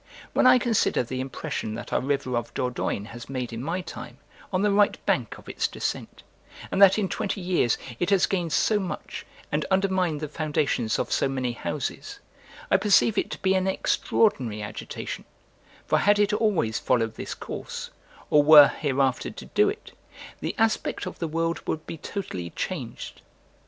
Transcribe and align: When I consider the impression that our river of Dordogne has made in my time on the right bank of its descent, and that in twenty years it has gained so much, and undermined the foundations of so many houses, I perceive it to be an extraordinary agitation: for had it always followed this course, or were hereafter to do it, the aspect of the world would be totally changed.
When 0.33 0.47
I 0.47 0.57
consider 0.57 1.03
the 1.03 1.19
impression 1.19 1.75
that 1.75 1.93
our 1.93 2.01
river 2.01 2.35
of 2.35 2.51
Dordogne 2.55 3.05
has 3.09 3.29
made 3.29 3.53
in 3.53 3.61
my 3.63 3.81
time 3.81 4.17
on 4.51 4.63
the 4.63 4.71
right 4.71 4.97
bank 5.05 5.37
of 5.37 5.47
its 5.47 5.67
descent, 5.67 6.23
and 6.71 6.81
that 6.81 6.97
in 6.97 7.07
twenty 7.07 7.39
years 7.39 7.77
it 7.99 8.09
has 8.09 8.25
gained 8.25 8.51
so 8.51 8.79
much, 8.79 9.27
and 9.51 9.63
undermined 9.69 10.19
the 10.19 10.27
foundations 10.27 10.97
of 10.97 11.11
so 11.11 11.29
many 11.29 11.51
houses, 11.51 12.17
I 12.71 12.77
perceive 12.77 13.15
it 13.15 13.29
to 13.29 13.41
be 13.43 13.53
an 13.53 13.67
extraordinary 13.67 14.63
agitation: 14.63 15.23
for 15.85 15.99
had 15.99 16.17
it 16.17 16.33
always 16.33 16.79
followed 16.79 17.13
this 17.13 17.35
course, 17.35 17.91
or 18.31 18.41
were 18.41 18.69
hereafter 18.69 19.29
to 19.29 19.45
do 19.45 19.69
it, 19.69 19.91
the 20.39 20.55
aspect 20.57 21.05
of 21.05 21.19
the 21.19 21.27
world 21.27 21.61
would 21.67 21.85
be 21.85 21.97
totally 21.99 22.49
changed. 22.49 23.21